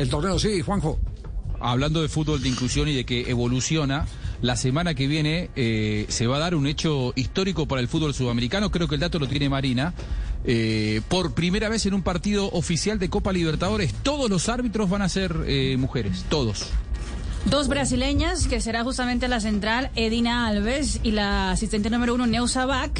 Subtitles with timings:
[0.00, 0.38] el torneo.
[0.38, 0.98] Sí, Juanjo.
[1.60, 4.06] Hablando de fútbol de inclusión y de que evoluciona,
[4.40, 8.14] la semana que viene eh, se va a dar un hecho histórico para el fútbol
[8.14, 8.70] sudamericano.
[8.70, 9.92] Creo que el dato lo tiene Marina.
[10.44, 15.02] Eh, por primera vez en un partido oficial de Copa Libertadores, todos los árbitros van
[15.02, 16.70] a ser eh, mujeres, todos.
[17.46, 22.66] Dos brasileñas, que será justamente la central Edina Alves y la asistente número uno Neusa
[22.66, 22.92] Bach,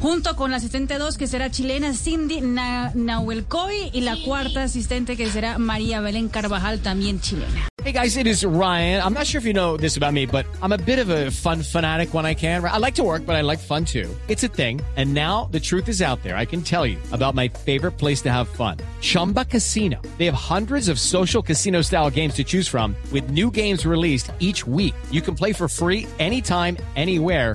[0.00, 5.16] junto con la asistente dos, que será chilena Cindy Na Nahuelcoy, y la cuarta asistente,
[5.16, 7.68] que será María Belén Carvajal, también chilena.
[7.84, 9.00] Hey guys, it is Ryan.
[9.02, 11.30] I'm not sure if you know this about me, but I'm a bit of a
[11.30, 12.62] fun fanatic when I can.
[12.62, 14.14] I like to work, but I like fun too.
[14.26, 14.82] It's a thing.
[14.96, 16.36] And now the truth is out there.
[16.36, 18.78] I can tell you about my favorite place to have fun.
[19.00, 20.02] Chumba Casino.
[20.18, 24.32] They have hundreds of social casino style games to choose from with new games released
[24.38, 24.94] each week.
[25.10, 27.54] You can play for free anytime, anywhere